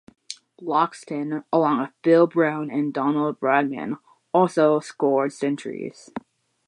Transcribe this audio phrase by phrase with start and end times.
[0.59, 3.99] Loxton, along with Bill Brown and Donald Bradman,
[4.33, 6.09] also scored centuries.